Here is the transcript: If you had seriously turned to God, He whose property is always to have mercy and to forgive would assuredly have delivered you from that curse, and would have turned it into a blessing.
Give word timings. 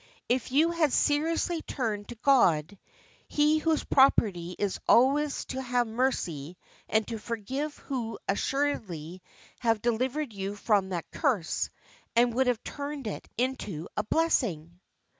If 0.27 0.51
you 0.51 0.71
had 0.71 0.91
seriously 0.91 1.61
turned 1.61 2.07
to 2.09 2.15
God, 2.23 2.79
He 3.27 3.59
whose 3.59 3.83
property 3.83 4.55
is 4.57 4.79
always 4.87 5.45
to 5.49 5.61
have 5.61 5.85
mercy 5.85 6.57
and 6.89 7.05
to 7.09 7.19
forgive 7.19 7.79
would 7.87 8.17
assuredly 8.27 9.21
have 9.59 9.79
delivered 9.79 10.33
you 10.33 10.55
from 10.55 10.89
that 10.89 11.11
curse, 11.11 11.69
and 12.15 12.33
would 12.33 12.47
have 12.47 12.63
turned 12.63 13.05
it 13.05 13.29
into 13.37 13.87
a 13.95 14.03
blessing. 14.03 14.79